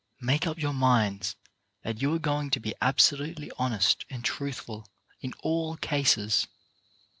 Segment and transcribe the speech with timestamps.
[0.21, 1.35] Make up your minds
[1.83, 4.87] that you are going to be absolutely honest and truthful
[5.19, 6.47] in all cases.